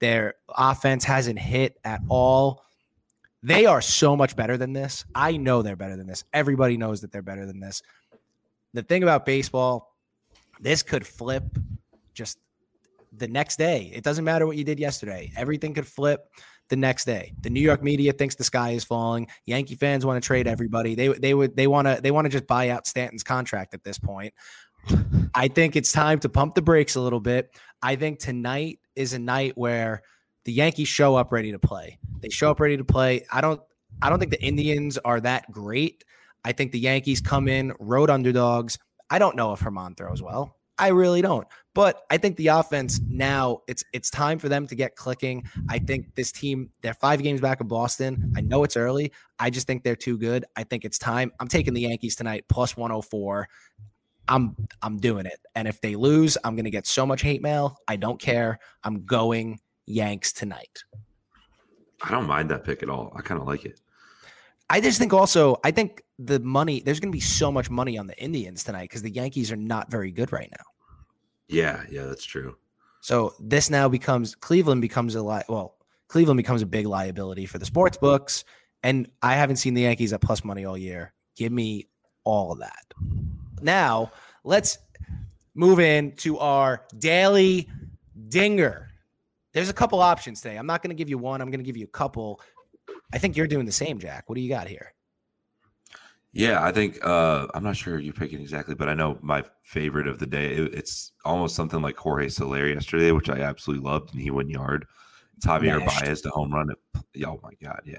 Their 0.00 0.34
offense 0.56 1.04
hasn't 1.04 1.38
hit 1.38 1.78
at 1.84 2.00
all. 2.08 2.64
They 3.42 3.66
are 3.66 3.80
so 3.80 4.16
much 4.16 4.36
better 4.36 4.56
than 4.56 4.72
this. 4.72 5.04
I 5.14 5.36
know 5.36 5.62
they're 5.62 5.76
better 5.76 5.96
than 5.96 6.06
this. 6.06 6.24
Everybody 6.32 6.76
knows 6.76 7.00
that 7.00 7.12
they're 7.12 7.22
better 7.22 7.46
than 7.46 7.60
this. 7.60 7.82
The 8.74 8.82
thing 8.82 9.02
about 9.02 9.24
baseball, 9.24 9.94
this 10.60 10.82
could 10.82 11.06
flip 11.06 11.44
just 12.14 12.38
the 13.16 13.28
next 13.28 13.56
day. 13.56 13.90
It 13.94 14.04
doesn't 14.04 14.24
matter 14.24 14.46
what 14.46 14.56
you 14.56 14.64
did 14.64 14.78
yesterday. 14.78 15.32
Everything 15.36 15.72
could 15.72 15.86
flip 15.86 16.28
the 16.68 16.76
next 16.76 17.04
day. 17.04 17.32
The 17.40 17.50
New 17.50 17.60
York 17.60 17.82
media 17.82 18.12
thinks 18.12 18.34
the 18.34 18.44
sky 18.44 18.70
is 18.70 18.84
falling. 18.84 19.28
Yankee 19.46 19.74
fans 19.74 20.04
want 20.04 20.22
to 20.22 20.26
trade 20.26 20.46
everybody. 20.46 20.94
They 20.94 21.08
they 21.08 21.34
would 21.34 21.56
they 21.56 21.66
want 21.66 21.88
to 21.88 22.00
they 22.02 22.10
want 22.10 22.26
to 22.26 22.30
just 22.30 22.46
buy 22.46 22.70
out 22.70 22.86
Stanton's 22.86 23.22
contract 23.22 23.74
at 23.74 23.84
this 23.84 23.98
point. 23.98 24.34
I 25.34 25.48
think 25.48 25.76
it's 25.76 25.92
time 25.92 26.18
to 26.20 26.28
pump 26.28 26.54
the 26.54 26.62
brakes 26.62 26.94
a 26.94 27.00
little 27.00 27.20
bit. 27.20 27.56
I 27.82 27.96
think 27.96 28.18
tonight 28.18 28.78
is 28.96 29.12
a 29.12 29.18
night 29.18 29.56
where 29.56 30.02
the 30.44 30.52
Yankees 30.52 30.88
show 30.88 31.14
up 31.16 31.32
ready 31.32 31.52
to 31.52 31.58
play. 31.58 31.98
They 32.20 32.30
show 32.30 32.50
up 32.50 32.60
ready 32.60 32.76
to 32.76 32.84
play. 32.84 33.24
I 33.30 33.40
don't 33.40 33.60
I 34.00 34.08
don't 34.08 34.18
think 34.18 34.30
the 34.30 34.42
Indians 34.42 34.98
are 34.98 35.20
that 35.20 35.50
great. 35.50 36.04
I 36.44 36.52
think 36.52 36.72
the 36.72 36.78
Yankees 36.78 37.20
come 37.20 37.48
in 37.48 37.72
road 37.80 38.10
underdogs. 38.10 38.78
I 39.10 39.18
don't 39.18 39.36
know 39.36 39.52
if 39.52 39.60
Germán 39.60 39.96
throws 39.96 40.22
well. 40.22 40.57
I 40.78 40.88
really 40.88 41.22
don't. 41.22 41.46
But 41.74 42.02
I 42.10 42.16
think 42.16 42.36
the 42.36 42.48
offense 42.48 43.00
now 43.08 43.60
it's 43.68 43.84
it's 43.92 44.10
time 44.10 44.38
for 44.38 44.48
them 44.48 44.66
to 44.66 44.74
get 44.74 44.96
clicking. 44.96 45.44
I 45.68 45.78
think 45.78 46.14
this 46.14 46.32
team 46.32 46.70
they're 46.82 46.94
5 46.94 47.22
games 47.22 47.40
back 47.40 47.60
of 47.60 47.68
Boston. 47.68 48.32
I 48.36 48.40
know 48.40 48.64
it's 48.64 48.76
early. 48.76 49.12
I 49.38 49.50
just 49.50 49.66
think 49.66 49.84
they're 49.84 49.94
too 49.94 50.18
good. 50.18 50.44
I 50.56 50.64
think 50.64 50.84
it's 50.84 50.98
time. 50.98 51.32
I'm 51.38 51.48
taking 51.48 51.74
the 51.74 51.82
Yankees 51.82 52.16
tonight 52.16 52.44
plus 52.48 52.76
104. 52.76 53.48
I'm 54.28 54.56
I'm 54.82 54.98
doing 54.98 55.26
it. 55.26 55.40
And 55.54 55.68
if 55.68 55.80
they 55.80 55.94
lose, 55.94 56.36
I'm 56.44 56.56
going 56.56 56.64
to 56.64 56.70
get 56.70 56.86
so 56.86 57.06
much 57.06 57.22
hate 57.22 57.42
mail. 57.42 57.76
I 57.86 57.96
don't 57.96 58.20
care. 58.20 58.58
I'm 58.82 59.04
going 59.04 59.60
Yanks 59.86 60.32
tonight. 60.32 60.82
I 62.02 62.10
don't 62.10 62.26
mind 62.26 62.50
that 62.50 62.64
pick 62.64 62.82
at 62.82 62.90
all. 62.90 63.12
I 63.16 63.22
kind 63.22 63.40
of 63.40 63.46
like 63.46 63.64
it. 63.64 63.80
I 64.70 64.80
just 64.80 64.98
think 64.98 65.12
also, 65.12 65.58
I 65.64 65.70
think 65.70 66.02
the 66.18 66.40
money, 66.40 66.80
there's 66.80 67.00
going 67.00 67.12
to 67.12 67.16
be 67.16 67.20
so 67.20 67.52
much 67.52 67.70
money 67.70 67.96
on 67.96 68.06
the 68.06 68.18
Indians 68.22 68.64
tonight 68.64 68.84
because 68.84 69.02
the 69.02 69.10
Yankees 69.10 69.52
are 69.52 69.56
not 69.56 69.90
very 69.90 70.10
good 70.10 70.32
right 70.32 70.50
now. 70.50 70.64
Yeah, 71.48 71.82
yeah, 71.90 72.04
that's 72.04 72.24
true. 72.24 72.56
So 73.00 73.34
this 73.40 73.70
now 73.70 73.88
becomes 73.88 74.34
Cleveland 74.34 74.80
becomes 74.80 75.14
a 75.14 75.22
lot. 75.22 75.44
Well, 75.48 75.76
Cleveland 76.08 76.38
becomes 76.38 76.62
a 76.62 76.66
big 76.66 76.86
liability 76.86 77.46
for 77.46 77.58
the 77.58 77.66
sports 77.66 77.96
books. 77.96 78.44
And 78.82 79.08
I 79.22 79.34
haven't 79.34 79.56
seen 79.56 79.74
the 79.74 79.82
Yankees 79.82 80.12
at 80.12 80.20
plus 80.20 80.44
money 80.44 80.64
all 80.64 80.78
year. 80.78 81.12
Give 81.36 81.52
me 81.52 81.88
all 82.24 82.52
of 82.52 82.60
that. 82.60 82.92
Now, 83.60 84.12
let's 84.44 84.78
move 85.54 85.80
in 85.80 86.12
to 86.16 86.38
our 86.38 86.84
daily 86.98 87.68
dinger. 88.28 88.90
There's 89.52 89.68
a 89.68 89.74
couple 89.74 90.00
options 90.00 90.40
today. 90.40 90.56
I'm 90.56 90.66
not 90.66 90.82
going 90.82 90.90
to 90.90 90.96
give 90.96 91.08
you 91.08 91.18
one, 91.18 91.40
I'm 91.40 91.50
going 91.50 91.60
to 91.60 91.64
give 91.64 91.76
you 91.76 91.84
a 91.84 91.88
couple. 91.88 92.40
I 93.12 93.18
think 93.18 93.36
you're 93.36 93.46
doing 93.46 93.66
the 93.66 93.72
same, 93.72 93.98
Jack. 93.98 94.28
What 94.28 94.36
do 94.36 94.40
you 94.40 94.48
got 94.48 94.68
here? 94.68 94.92
Yeah, 96.32 96.62
I 96.62 96.72
think 96.72 97.04
uh, 97.04 97.46
I'm 97.54 97.64
not 97.64 97.76
sure 97.76 97.98
you're 97.98 98.12
picking 98.12 98.40
exactly, 98.40 98.74
but 98.74 98.88
I 98.88 98.94
know 98.94 99.18
my 99.22 99.44
favorite 99.62 100.06
of 100.06 100.18
the 100.18 100.26
day. 100.26 100.52
It, 100.52 100.74
it's 100.74 101.12
almost 101.24 101.56
something 101.56 101.80
like 101.80 101.96
Jorge 101.96 102.28
Soler 102.28 102.66
yesterday, 102.66 103.12
which 103.12 103.30
I 103.30 103.40
absolutely 103.40 103.88
loved, 103.88 104.12
and 104.12 104.20
he 104.20 104.30
went 104.30 104.50
yard. 104.50 104.86
It's 105.36 105.46
Javier 105.46 105.78
Mashed. 105.78 106.04
Baez 106.04 106.20
to 106.22 106.30
home 106.30 106.52
run. 106.52 106.68
At, 106.70 107.26
oh 107.26 107.40
my 107.42 107.52
god, 107.62 107.80
yeah, 107.86 107.98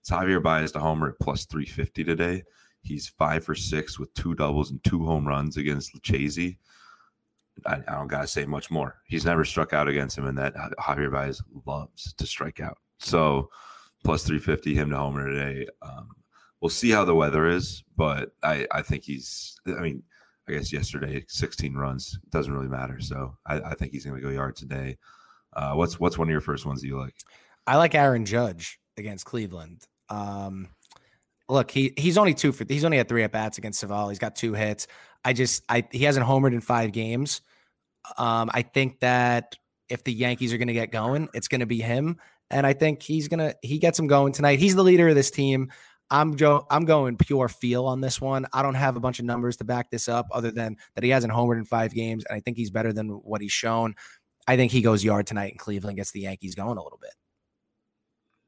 it's 0.00 0.10
Javier 0.10 0.42
Baez 0.42 0.72
to 0.72 0.80
homer 0.80 1.10
at 1.10 1.20
plus 1.20 1.44
350 1.46 2.02
today. 2.02 2.42
He's 2.82 3.08
five 3.08 3.44
for 3.44 3.54
six 3.54 3.98
with 3.98 4.12
two 4.14 4.34
doubles 4.34 4.70
and 4.70 4.82
two 4.82 5.04
home 5.04 5.26
runs 5.26 5.56
against 5.56 5.94
Lucchesi. 5.94 6.56
I, 7.66 7.74
I, 7.86 7.94
don't 7.94 8.08
gotta 8.08 8.26
say 8.26 8.44
much 8.44 8.70
more. 8.70 8.96
He's 9.04 9.24
never 9.24 9.44
struck 9.44 9.72
out 9.72 9.88
against 9.88 10.18
him, 10.18 10.26
and 10.26 10.38
that 10.38 10.54
Javier 10.80 11.12
Baez 11.12 11.42
loves 11.66 12.12
to 12.14 12.26
strike 12.26 12.60
out. 12.60 12.78
So 12.98 13.50
plus 14.04 14.24
three 14.24 14.38
fifty 14.40 14.74
him 14.74 14.90
to 14.90 14.96
homer 14.96 15.30
today. 15.30 15.66
Um, 15.82 16.08
we'll 16.60 16.68
see 16.70 16.90
how 16.90 17.04
the 17.04 17.14
weather 17.14 17.46
is, 17.46 17.84
but 17.96 18.32
I 18.42 18.66
I 18.70 18.82
think 18.82 19.04
he's. 19.04 19.56
I 19.66 19.80
mean, 19.80 20.02
I 20.48 20.52
guess 20.52 20.72
yesterday, 20.72 21.24
16 21.28 21.74
runs. 21.74 22.18
Doesn't 22.30 22.52
really 22.52 22.68
matter. 22.68 23.00
So 23.00 23.36
I, 23.46 23.60
I 23.60 23.74
think 23.74 23.92
he's 23.92 24.04
going 24.04 24.16
to 24.16 24.22
go 24.22 24.30
yard 24.30 24.56
today. 24.56 24.96
Uh, 25.52 25.74
what's 25.74 26.00
what's 26.00 26.18
one 26.18 26.28
of 26.28 26.32
your 26.32 26.40
first 26.40 26.64
ones 26.66 26.80
that 26.80 26.86
you 26.86 26.98
like? 26.98 27.14
I 27.66 27.76
like 27.76 27.94
Aaron 27.94 28.24
Judge 28.24 28.78
against 28.96 29.24
Cleveland. 29.24 29.86
Um, 30.08 30.68
look, 31.48 31.70
he 31.70 31.92
he's 31.96 32.18
only 32.18 32.34
two 32.34 32.52
for 32.52 32.64
he's 32.66 32.84
only 32.84 32.96
had 32.96 33.08
three 33.08 33.24
at 33.24 33.32
bats 33.32 33.58
against 33.58 33.80
Civale. 33.80 34.08
He's 34.08 34.18
got 34.18 34.36
two 34.36 34.54
hits. 34.54 34.86
I 35.24 35.32
just 35.32 35.64
I 35.68 35.86
he 35.90 36.04
hasn't 36.04 36.26
homered 36.26 36.54
in 36.54 36.60
five 36.60 36.92
games. 36.92 37.42
Um, 38.16 38.50
I 38.52 38.62
think 38.62 39.00
that 39.00 39.56
if 39.88 40.04
the 40.04 40.12
Yankees 40.12 40.52
are 40.52 40.58
going 40.58 40.68
to 40.68 40.74
get 40.74 40.92
going, 40.92 41.28
it's 41.34 41.48
going 41.48 41.60
to 41.60 41.66
be 41.66 41.80
him, 41.80 42.18
and 42.50 42.66
I 42.66 42.72
think 42.72 43.02
he's 43.02 43.28
gonna 43.28 43.54
he 43.62 43.78
gets 43.78 43.98
him 43.98 44.06
going 44.06 44.32
tonight. 44.32 44.58
He's 44.58 44.74
the 44.74 44.84
leader 44.84 45.08
of 45.08 45.14
this 45.14 45.30
team. 45.30 45.70
I'm 46.10 46.36
Joe. 46.36 46.66
I'm 46.70 46.84
going 46.84 47.16
pure 47.16 47.48
feel 47.48 47.84
on 47.86 48.00
this 48.00 48.20
one. 48.20 48.46
I 48.52 48.62
don't 48.62 48.74
have 48.74 48.96
a 48.96 49.00
bunch 49.00 49.18
of 49.18 49.24
numbers 49.24 49.56
to 49.58 49.64
back 49.64 49.90
this 49.90 50.08
up, 50.08 50.26
other 50.32 50.50
than 50.50 50.76
that 50.94 51.04
he 51.04 51.10
hasn't 51.10 51.32
homered 51.32 51.58
in 51.58 51.64
five 51.64 51.92
games, 51.92 52.24
and 52.28 52.36
I 52.36 52.40
think 52.40 52.56
he's 52.56 52.70
better 52.70 52.92
than 52.92 53.08
what 53.08 53.40
he's 53.40 53.52
shown. 53.52 53.94
I 54.46 54.56
think 54.56 54.72
he 54.72 54.80
goes 54.80 55.04
yard 55.04 55.26
tonight 55.26 55.52
in 55.52 55.58
Cleveland, 55.58 55.96
gets 55.96 56.12
the 56.12 56.20
Yankees 56.20 56.54
going 56.54 56.78
a 56.78 56.82
little 56.82 56.98
bit. 57.00 57.12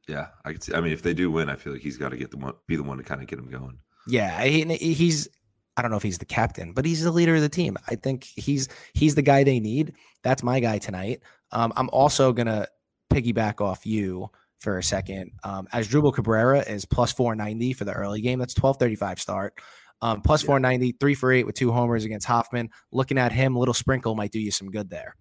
Yeah, 0.09 0.29
I 0.45 0.53
could 0.53 0.63
see. 0.63 0.75
I 0.75 0.81
mean, 0.81 0.93
if 0.93 1.03
they 1.03 1.13
do 1.13 1.31
win, 1.31 1.51
I 1.51 1.57
feel 1.57 1.75
like 1.75 1.83
he's 1.83 1.99
got 1.99 2.09
to 2.09 2.17
get 2.17 2.31
the 2.31 2.39
one, 2.39 2.55
be 2.67 2.77
the 2.77 2.83
one 2.83 2.97
to 2.97 3.05
kind 3.05 3.21
of 3.21 3.29
get 3.29 3.39
him 3.39 3.51
going. 3.51 3.79
Yeah, 4.09 4.43
he, 4.43 4.65
he's. 4.75 5.29
I 5.77 5.83
don't 5.83 5.91
know 5.91 5.97
if 5.97 6.03
he's 6.03 6.19
the 6.19 6.25
captain, 6.25 6.73
but 6.73 6.85
he's 6.85 7.05
the 7.05 7.13
leader 7.13 7.37
of 7.37 7.43
the 7.43 7.49
team. 7.49 7.77
I 7.89 7.95
think 7.95 8.25
he's 8.25 8.69
he's 8.95 9.15
the 9.15 9.23
guy 9.23 9.45
they 9.45 9.61
need. 9.61 9.95
That's 10.23 10.43
my 10.43 10.61
guy 10.61 10.79
tonight. 10.79 11.21
Um, 11.53 11.73
I'm 11.77 11.89
also 11.91 12.33
gonna 12.33 12.67
piggyback 13.11 13.61
off 13.61 13.87
you 13.87 14.31
for 14.61 14.79
a 14.79 14.83
second. 14.83 15.33
Um, 15.43 15.67
Asdrubal 15.73 16.15
Cabrera 16.15 16.61
is 16.61 16.85
plus 16.85 17.13
490 17.13 17.73
for 17.73 17.85
the 17.85 17.93
early 17.93 18.21
game. 18.21 18.39
That's 18.39 18.55
1235 18.55 19.21
start. 19.21 19.55
Um, 20.03 20.23
plus 20.23 20.43
yeah. 20.43 20.47
490, 20.49 20.97
three 20.99 21.15
for 21.15 21.33
eight 21.33 21.45
with 21.45 21.57
two 21.57 21.73
homers 21.73 22.05
against 22.05 22.27
Hoffman. 22.27 22.71
Looking 22.93 23.19
at 23.19 23.33
him, 23.33 23.57
little 23.57 23.75
sprinkle 23.75 24.15
might 24.15 24.31
do 24.31 24.39
you 24.41 24.51
some 24.51 24.71
good 24.71 24.89
there. 24.89 25.17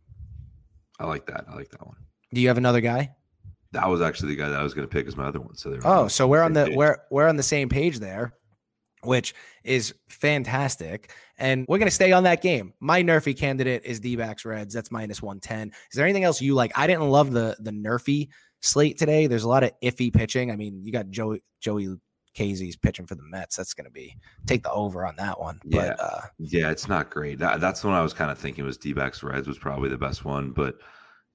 I 1.00 1.06
like 1.06 1.26
that. 1.28 1.46
I 1.50 1.56
like 1.56 1.70
that 1.70 1.86
one. 1.86 1.98
Do 2.34 2.42
you 2.42 2.48
have 2.50 2.58
another 2.58 2.82
guy? 2.82 3.12
That 3.72 3.88
was 3.88 4.02
actually 4.02 4.30
the 4.30 4.42
guy 4.42 4.50
that 4.50 4.60
I 4.60 4.64
was 4.64 4.74
going 4.74 4.88
to 4.88 4.92
pick 4.92 5.08
as 5.08 5.16
my 5.16 5.26
other 5.26 5.40
one. 5.40 5.56
So 5.56 5.70
there. 5.70 5.80
oh, 5.84 6.08
so 6.08 6.28
we're 6.28 6.42
on 6.42 6.54
the 6.54 6.66
page. 6.66 6.76
we're 6.76 6.98
we're 7.12 7.28
on 7.28 7.36
the 7.36 7.44
same 7.44 7.70
page 7.70 8.00
there, 8.00 8.34
which 9.04 9.36
is 9.64 9.94
fantastic. 10.10 11.14
And 11.38 11.66
we're 11.68 11.78
going 11.78 11.88
to 11.88 11.94
stay 11.96 12.12
on 12.12 12.24
that 12.24 12.42
game. 12.42 12.74
My 12.80 13.02
NRFI 13.02 13.38
candidate 13.38 13.84
is 13.86 14.00
D-backs 14.00 14.44
Reds. 14.44 14.74
That's 14.74 14.92
minus 14.92 15.22
one 15.22 15.40
ten. 15.40 15.72
Is 15.92 15.96
there 15.96 16.06
anything 16.06 16.24
else 16.24 16.42
you 16.42 16.56
like? 16.56 16.72
I 16.76 16.88
didn't 16.88 17.10
love 17.10 17.32
the 17.32 17.56
the 17.60 17.72
NRFI 17.72 18.30
slate 18.62 18.98
today. 18.98 19.28
There's 19.28 19.44
a 19.44 19.50
lot 19.50 19.64
of 19.64 19.72
iffy 19.82 20.14
pitching. 20.14 20.52
I 20.52 20.56
mean, 20.56 20.84
you 20.84 20.92
got 20.92 21.10
Joey 21.10 21.42
Joey 21.60 21.88
Lucchesi's 22.38 22.76
pitching 22.76 23.06
for 23.06 23.16
the 23.16 23.24
Mets. 23.24 23.56
That's 23.56 23.74
going 23.74 23.86
to 23.86 23.92
be 23.92 24.16
take 24.46 24.64
the 24.64 24.72
over 24.72 25.06
on 25.06 25.16
that 25.18 25.40
one. 25.40 25.60
Yeah, 25.64 25.96
but, 25.98 26.00
uh, 26.00 26.22
yeah, 26.38 26.70
it's 26.70 26.88
not 26.88 27.10
great. 27.10 27.40
That, 27.40 27.60
that's 27.60 27.82
the 27.82 27.88
one 27.88 27.98
I 27.98 28.02
was 28.02 28.14
kind 28.14 28.32
of 28.32 28.38
thinking 28.38 28.66
was 28.66 28.78
D-backs 28.78 29.24
Reds 29.24 29.48
was 29.48 29.58
probably 29.58 29.90
the 29.90 29.98
best 29.98 30.26
one. 30.26 30.52
But 30.52 30.78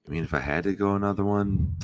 I 0.07 0.11
mean, 0.11 0.23
if 0.23 0.33
I 0.33 0.39
had 0.39 0.63
to 0.65 0.73
go 0.73 0.95
another 0.95 1.25
one, 1.25 1.75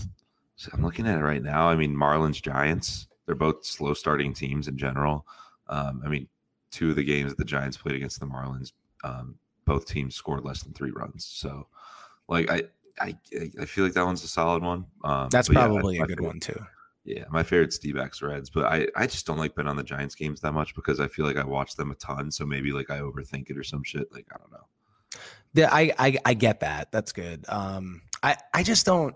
so 0.56 0.70
I'm 0.74 0.84
looking 0.84 1.08
at 1.08 1.20
it 1.20 1.24
right 1.24 1.44
now. 1.44 1.68
I 1.68 1.76
mean, 1.76 1.96
Marlins 1.96 2.42
Giants. 2.42 3.08
They're 3.26 3.36
both 3.36 3.66
slow 3.66 3.94
starting 3.94 4.34
teams 4.34 4.68
in 4.68 4.78
general. 4.78 5.26
Um, 5.68 6.02
I 6.04 6.10
mean, 6.10 6.28
two 6.72 6.90
of 6.90 6.96
the 6.96 7.04
games 7.04 7.32
that 7.32 7.38
the 7.38 7.46
Giants 7.46 7.78
played 7.78 7.96
against 7.96 8.20
the 8.20 8.26
Marlins, 8.26 8.74
um, 9.04 9.36
both 9.66 9.86
teams 9.86 10.16
scored 10.16 10.44
less 10.44 10.64
than 10.64 10.74
three 10.74 10.92
runs. 10.92 11.26
So, 11.26 11.68
like, 12.28 12.50
I 12.50 12.64
I 13.00 13.16
I 13.60 13.66
feel 13.66 13.84
like 13.84 13.94
that 13.94 14.06
one's 14.06 14.24
a 14.24 14.28
solid 14.28 14.64
one. 14.64 14.86
Um, 15.04 15.30
That's 15.30 15.50
probably 15.50 15.98
yeah, 15.98 16.04
a 16.04 16.08
good 16.08 16.18
favorite, 16.18 16.28
one 16.28 16.40
too. 16.40 16.60
Yeah, 17.04 17.24
my 17.32 17.42
favorite's 17.42 17.80
D-backs 17.80 18.22
Reds, 18.22 18.50
but 18.50 18.66
I 18.66 18.88
I 18.96 19.08
just 19.08 19.26
don't 19.26 19.38
like 19.38 19.56
betting 19.56 19.70
on 19.70 19.78
the 19.78 19.84
Giants 19.84 20.16
games 20.16 20.42
that 20.42 20.52
much 20.54 20.76
because 20.76 21.00
I 21.00 21.08
feel 21.08 21.26
like 21.26 21.38
I 21.38 21.44
watch 21.44 21.76
them 21.76 21.92
a 21.92 21.96
ton. 21.96 22.32
So 22.32 22.46
maybe 22.46 22.72
like 22.72 22.90
I 22.90 23.00
overthink 23.00 23.50
it 23.50 23.58
or 23.58 23.64
some 23.64 23.84
shit. 23.84 24.12
Like 24.12 24.28
I 24.34 24.38
don't 24.38 24.52
know. 24.52 25.20
Yeah, 25.54 25.70
I 25.72 25.94
I, 25.98 26.18
I 26.26 26.34
get 26.34 26.60
that. 26.60 26.92
That's 26.92 27.12
good. 27.12 27.46
Um, 27.50 28.02
I 28.24 28.38
I 28.54 28.64
just 28.64 28.86
don't 28.86 29.16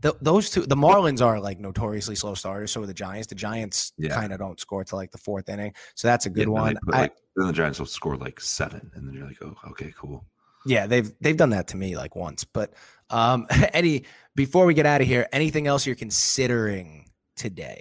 the, 0.00 0.16
those 0.20 0.50
two, 0.50 0.62
the 0.62 0.76
Marlins 0.76 1.24
are 1.24 1.40
like 1.40 1.60
notoriously 1.60 2.14
slow 2.14 2.34
starters. 2.34 2.72
So 2.72 2.82
are 2.82 2.86
the 2.86 2.94
Giants. 2.94 3.26
The 3.26 3.34
Giants 3.34 3.92
yeah. 3.98 4.14
kind 4.14 4.32
of 4.32 4.38
don't 4.38 4.58
score 4.58 4.84
to 4.84 4.96
like 4.96 5.10
the 5.10 5.18
fourth 5.18 5.48
inning. 5.48 5.74
So 5.94 6.08
that's 6.08 6.26
a 6.26 6.30
good 6.30 6.48
yeah, 6.48 6.54
one. 6.54 6.76
Put, 6.84 6.94
like, 6.94 7.16
then 7.36 7.46
the 7.46 7.52
Giants 7.52 7.78
will 7.78 7.86
score 7.86 8.16
like 8.16 8.40
seven, 8.40 8.90
and 8.94 9.06
then 9.06 9.14
you're 9.14 9.26
like, 9.26 9.38
oh, 9.42 9.54
okay, 9.70 9.92
cool. 9.96 10.24
Yeah, 10.66 10.86
they've 10.86 11.12
they've 11.20 11.36
done 11.36 11.50
that 11.50 11.68
to 11.68 11.76
me 11.76 11.96
like 11.96 12.16
once. 12.16 12.44
But 12.44 12.74
um, 13.10 13.46
Eddie, 13.50 14.04
before 14.34 14.66
we 14.66 14.74
get 14.74 14.86
out 14.86 15.00
of 15.00 15.06
here, 15.06 15.26
anything 15.32 15.66
else 15.66 15.86
you're 15.86 15.96
considering 15.96 17.08
today? 17.36 17.80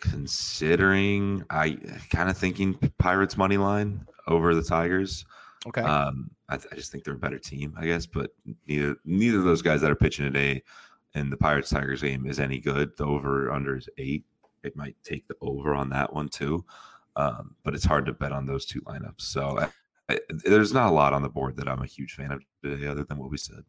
Considering, 0.00 1.44
I 1.50 1.78
kind 2.10 2.28
of 2.28 2.36
thinking 2.36 2.74
Pirates 2.98 3.36
money 3.36 3.56
line 3.56 4.04
over 4.26 4.54
the 4.54 4.62
Tigers. 4.62 5.24
Okay. 5.66 5.82
Um, 5.82 6.30
I, 6.48 6.54
I, 6.54 6.74
just 6.74 6.90
think 6.90 7.04
they're 7.04 7.14
a 7.14 7.18
better 7.18 7.38
team, 7.38 7.74
I 7.78 7.86
guess. 7.86 8.04
But 8.06 8.30
neither 8.66 8.96
neither 9.04 9.38
of 9.38 9.44
those 9.44 9.62
guys 9.62 9.80
that 9.80 9.90
are 9.90 9.96
pitching 9.96 10.24
today 10.24 10.62
and 11.14 11.30
the 11.30 11.36
Pirates 11.36 11.70
Tigers 11.70 12.02
game 12.02 12.26
is 12.26 12.40
any 12.40 12.58
good, 12.58 12.96
the 12.96 13.04
over 13.04 13.52
under 13.52 13.76
is 13.76 13.88
eight. 13.98 14.24
It 14.64 14.76
might 14.76 14.96
take 15.04 15.26
the 15.28 15.36
over 15.40 15.74
on 15.74 15.88
that 15.90 16.12
one 16.12 16.28
too, 16.28 16.64
um, 17.16 17.56
but 17.64 17.74
it's 17.74 17.84
hard 17.84 18.06
to 18.06 18.12
bet 18.12 18.32
on 18.32 18.46
those 18.46 18.64
two 18.64 18.80
lineups. 18.82 19.20
So 19.20 19.58
I, 19.58 19.68
I, 20.08 20.20
there's 20.44 20.72
not 20.72 20.88
a 20.88 20.94
lot 20.94 21.12
on 21.12 21.22
the 21.22 21.28
board 21.28 21.56
that 21.56 21.68
I'm 21.68 21.82
a 21.82 21.86
huge 21.86 22.14
fan 22.14 22.32
of 22.32 22.42
today, 22.62 22.86
other 22.86 23.04
than 23.04 23.18
what 23.18 23.30
we 23.30 23.36
said. 23.36 23.64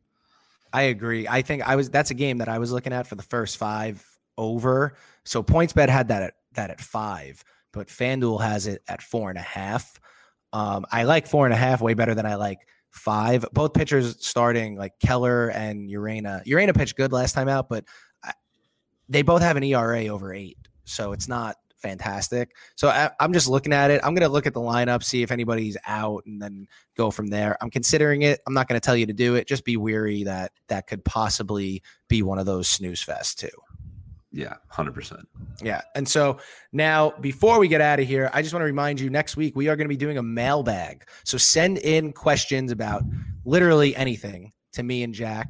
I 0.73 0.83
agree. 0.83 1.27
I 1.27 1.43
think 1.43 1.61
I 1.61 1.75
was 1.75 1.89
that's 1.91 2.09
a 2.09 2.15
game 2.15 2.39
that 2.39 2.49
I 2.49 2.57
was 2.57 2.71
looking 2.71 2.93
at 2.93 3.05
for 3.05 3.15
the 3.15 3.23
first 3.23 3.57
five 3.57 4.03
over. 4.37 4.95
So 5.23 5.43
PointsBet 5.43 5.87
had 5.87 6.07
that 6.07 6.23
at 6.23 6.33
that 6.53 6.71
at 6.71 6.81
five, 6.81 7.43
but 7.71 7.87
FanDuel 7.87 8.41
has 8.41 8.65
it 8.65 8.81
at 8.87 9.01
four 9.01 9.29
and 9.29 9.37
a 9.37 9.43
half. 9.43 9.99
Um, 10.51 10.85
I 10.91 11.03
like 11.03 11.27
four 11.27 11.45
and 11.45 11.53
a 11.53 11.57
half 11.57 11.79
way 11.79 11.93
better 11.93 12.15
than 12.15 12.25
I 12.25 12.35
like 12.35 12.59
five. 12.89 13.45
Both 13.53 13.73
pitchers 13.73 14.25
starting 14.25 14.75
like 14.75 14.93
Keller 14.99 15.49
and 15.49 15.89
Urena. 15.89 16.43
Urena 16.45 16.75
pitched 16.75 16.95
good 16.95 17.11
last 17.11 17.33
time 17.33 17.47
out, 17.47 17.69
but 17.69 17.85
I, 18.23 18.33
they 19.09 19.21
both 19.21 19.41
have 19.43 19.57
an 19.57 19.63
ERA 19.63 20.07
over 20.07 20.33
eight, 20.33 20.57
so 20.85 21.11
it's 21.13 21.27
not 21.27 21.55
fantastic. 21.83 22.55
So 22.75 22.87
I, 22.87 23.11
am 23.19 23.33
just 23.33 23.47
looking 23.47 23.73
at 23.73 23.91
it. 23.91 24.01
I'm 24.03 24.15
going 24.15 24.27
to 24.27 24.33
look 24.33 24.47
at 24.47 24.53
the 24.53 24.61
lineup, 24.61 25.03
see 25.03 25.21
if 25.21 25.31
anybody's 25.31 25.77
out, 25.85 26.23
and 26.25 26.41
then 26.41 26.67
go 26.97 27.11
from 27.11 27.27
there. 27.27 27.57
I'm 27.61 27.69
considering 27.69 28.23
it. 28.23 28.39
I'm 28.47 28.53
not 28.53 28.67
going 28.67 28.79
to 28.79 28.83
tell 28.83 28.95
you 28.95 29.05
to 29.05 29.13
do 29.13 29.35
it. 29.35 29.47
Just 29.47 29.65
be 29.65 29.77
weary 29.77 30.23
that 30.23 30.51
that 30.69 30.87
could 30.87 31.05
possibly 31.05 31.83
be 32.07 32.23
one 32.23 32.39
of 32.39 32.47
those 32.47 32.67
snooze 32.67 33.03
fests 33.03 33.35
too. 33.35 33.49
Yeah, 34.31 34.55
100%. 34.71 35.21
Yeah. 35.61 35.81
And 35.93 36.09
so 36.09 36.39
now, 36.71 37.11
before 37.21 37.59
we 37.59 37.67
get 37.67 37.81
out 37.81 37.99
of 37.99 38.07
here, 38.07 38.31
I 38.33 38.41
just 38.41 38.51
want 38.51 38.61
to 38.61 38.65
remind 38.65 38.99
you 38.99 39.11
next 39.11 39.37
week 39.37 39.55
we 39.55 39.67
are 39.67 39.75
going 39.75 39.85
to 39.85 39.93
be 39.93 39.97
doing 39.97 40.17
a 40.17 40.23
mailbag. 40.23 41.05
So 41.23 41.37
send 41.37 41.77
in 41.77 42.13
questions 42.13 42.71
about 42.71 43.03
literally 43.45 43.95
anything 43.95 44.51
to 44.71 44.81
me 44.81 45.03
and 45.03 45.13
Jack 45.13 45.49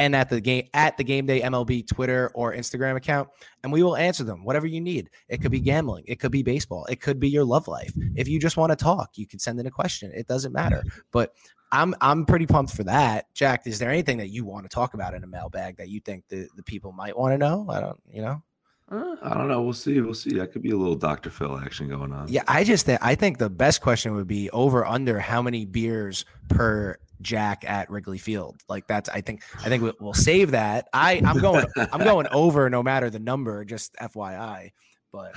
and 0.00 0.16
at 0.16 0.30
the 0.30 0.40
game 0.40 0.66
at 0.72 0.96
the 0.96 1.04
game 1.04 1.26
day 1.26 1.42
MLB 1.42 1.86
Twitter 1.86 2.30
or 2.34 2.54
Instagram 2.54 2.96
account 2.96 3.28
and 3.62 3.70
we 3.70 3.82
will 3.82 3.96
answer 3.96 4.24
them 4.24 4.44
whatever 4.44 4.66
you 4.66 4.80
need. 4.80 5.10
It 5.28 5.42
could 5.42 5.52
be 5.52 5.60
gambling, 5.60 6.04
it 6.06 6.18
could 6.18 6.32
be 6.32 6.42
baseball, 6.42 6.86
it 6.86 7.00
could 7.00 7.20
be 7.20 7.28
your 7.28 7.44
love 7.44 7.68
life. 7.68 7.92
If 8.16 8.26
you 8.26 8.40
just 8.40 8.56
want 8.56 8.70
to 8.70 8.76
talk, 8.76 9.10
you 9.18 9.26
can 9.26 9.38
send 9.38 9.60
in 9.60 9.66
a 9.66 9.70
question. 9.70 10.10
It 10.14 10.26
doesn't 10.26 10.52
matter. 10.52 10.82
But 11.12 11.34
I'm 11.70 11.94
I'm 12.00 12.24
pretty 12.24 12.46
pumped 12.46 12.74
for 12.74 12.82
that. 12.84 13.32
Jack, 13.34 13.66
is 13.66 13.78
there 13.78 13.90
anything 13.90 14.16
that 14.18 14.28
you 14.28 14.44
want 14.44 14.64
to 14.64 14.74
talk 14.74 14.94
about 14.94 15.14
in 15.14 15.22
a 15.22 15.26
mailbag 15.26 15.76
that 15.76 15.88
you 15.88 16.00
think 16.00 16.24
the, 16.28 16.48
the 16.56 16.62
people 16.62 16.92
might 16.92 17.16
want 17.16 17.34
to 17.34 17.38
know? 17.38 17.66
I 17.68 17.80
don't, 17.80 18.00
you 18.10 18.22
know. 18.22 18.42
Uh, 18.90 19.14
I 19.22 19.34
don't 19.34 19.46
know. 19.46 19.62
We'll 19.62 19.72
see. 19.72 20.00
We'll 20.00 20.14
see. 20.14 20.36
That 20.36 20.50
could 20.52 20.62
be 20.62 20.70
a 20.70 20.76
little 20.76 20.96
Dr. 20.96 21.30
Phil 21.30 21.56
action 21.58 21.88
going 21.88 22.12
on. 22.12 22.26
Yeah, 22.26 22.42
I 22.48 22.64
just 22.64 22.86
think 22.86 22.98
I 23.02 23.14
think 23.14 23.38
the 23.38 23.50
best 23.50 23.82
question 23.82 24.14
would 24.14 24.26
be 24.26 24.50
over 24.50 24.84
under 24.84 25.20
how 25.20 25.42
many 25.42 25.64
beers 25.64 26.24
per 26.48 26.98
Jack 27.20 27.64
at 27.68 27.90
Wrigley 27.90 28.18
Field. 28.18 28.60
Like 28.68 28.86
that's 28.86 29.08
I 29.08 29.20
think 29.20 29.42
I 29.58 29.68
think 29.68 29.82
we'll, 29.82 29.94
we'll 30.00 30.14
save 30.14 30.52
that. 30.52 30.88
I 30.92 31.20
I'm 31.24 31.38
going 31.38 31.66
I'm 31.76 32.04
going 32.04 32.26
over 32.32 32.68
no 32.70 32.82
matter 32.82 33.10
the 33.10 33.18
number. 33.18 33.64
Just 33.64 33.94
FYI 34.00 34.70
but 35.12 35.32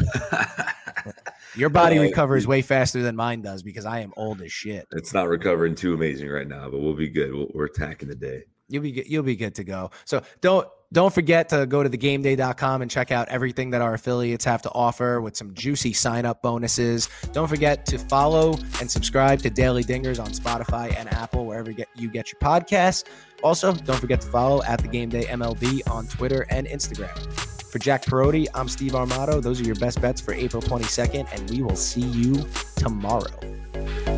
your 1.56 1.70
body 1.70 2.00
recovers 2.00 2.48
way 2.48 2.62
faster 2.62 3.02
than 3.02 3.16
mine 3.16 3.42
does 3.42 3.64
because 3.64 3.86
I 3.86 4.00
am 4.00 4.14
old 4.18 4.42
as 4.42 4.52
shit. 4.52 4.88
It's 4.92 5.14
not 5.14 5.28
recovering 5.28 5.76
too 5.76 5.94
amazing 5.94 6.30
right 6.30 6.48
now, 6.48 6.70
but 6.70 6.80
we'll 6.80 6.96
be 6.96 7.10
good. 7.10 7.34
we 7.34 7.48
we 7.54 7.62
are 7.62 7.66
attacking 7.66 8.10
the 8.10 8.16
day. 8.16 8.44
You'll 8.70 8.84
be 8.84 8.92
good. 8.92 9.08
You'll 9.08 9.24
be 9.24 9.36
good 9.36 9.56
to 9.56 9.64
go. 9.64 9.92
So 10.06 10.24
don't 10.42 10.68
don't 10.94 11.14
forget 11.14 11.50
to 11.50 11.66
go 11.66 11.82
to 11.82 11.90
thegameday.com 11.90 12.84
and 12.84 12.90
check 12.90 13.12
out 13.12 13.28
everything 13.28 13.72
that 13.72 13.82
our 13.82 13.96
affiliates 13.96 14.46
have 14.46 14.62
to 14.62 14.72
offer 14.72 15.20
with 15.20 15.36
some 15.36 15.54
juicy 15.56 15.92
sign 15.92 16.24
up 16.24 16.42
bonuses. 16.44 17.10
Don't 17.32 17.48
forget 17.48 17.86
to 17.88 17.98
follow 17.98 18.54
and 18.80 18.90
subscribe 18.90 19.42
to 19.42 19.50
Daily 19.50 19.84
Dingers 19.84 20.24
on 20.24 20.32
Spotify 20.32 20.96
and 20.96 21.12
Apple, 21.12 21.48
wherever 21.48 21.72
you 21.72 21.78
get, 21.78 21.90
you 21.96 22.10
get 22.10 22.32
your 22.32 22.40
podcasts. 22.40 23.06
Also, 23.44 23.74
don't 23.74 24.00
forget 24.00 24.22
to 24.22 24.28
follow 24.28 24.64
at 24.64 24.80
the 24.82 24.88
Game 24.88 25.10
Day 25.10 25.24
MLB 25.24 25.82
on 25.90 26.06
Twitter 26.08 26.46
and 26.52 26.68
Instagram. 26.68 27.18
For 27.64 27.80
Jack 27.80 28.06
Perotti, 28.06 28.46
I'm 28.54 28.70
Steve 28.70 28.92
Armato. 28.92 29.42
Those 29.42 29.60
are 29.60 29.64
your 29.64 29.76
best 29.76 30.00
bets 30.00 30.22
for 30.22 30.36
April 30.36 30.62
22nd, 30.62 31.28
and 31.34 31.50
we 31.50 31.64
will 31.64 31.76
see 31.76 32.02
you 32.02 32.46
tomorrow. 32.76 34.13